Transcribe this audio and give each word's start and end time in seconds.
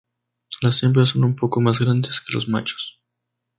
Las 0.63 0.81
hembras 0.81 1.09
son 1.09 1.23
un 1.25 1.35
poco 1.35 1.61
más 1.61 1.77
grandes 1.79 2.21
que 2.21 2.33
los 2.33 2.47
machos. 2.49 3.03